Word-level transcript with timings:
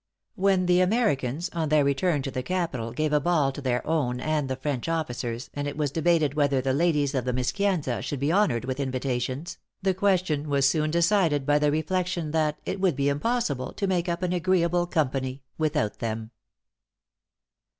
When 0.33 0.65
the 0.65 0.81
Americans, 0.81 1.47
on 1.53 1.69
their 1.69 1.85
return 1.85 2.23
to 2.23 2.31
the 2.31 2.41
capital, 2.41 2.91
gave 2.91 3.13
a 3.13 3.19
ball 3.19 3.51
to 3.51 3.61
their 3.61 3.85
own 3.85 4.19
and 4.19 4.49
the 4.49 4.55
French 4.55 4.89
officers, 4.89 5.51
and 5.53 5.67
it 5.67 5.77
was 5.77 5.91
debated 5.91 6.33
whether 6.33 6.59
the 6.59 6.73
ladies 6.73 7.13
of 7.13 7.23
the 7.23 7.33
Mischianza 7.33 8.01
should 8.01 8.19
be 8.19 8.31
honored 8.31 8.65
with 8.65 8.79
invitations, 8.79 9.59
the 9.83 9.93
question 9.93 10.49
was 10.49 10.67
soon 10.67 10.89
decided 10.89 11.45
by 11.45 11.59
the 11.59 11.69
reflection 11.69 12.31
that 12.31 12.57
it 12.65 12.79
would 12.81 12.95
be 12.95 13.09
impossible 13.09 13.73
to 13.73 13.85
make 13.85 14.09
up 14.09 14.23
an 14.23 14.33
agreeable 14.33 14.87
company 14.87 15.43
without 15.59 15.99
them. 15.99 16.31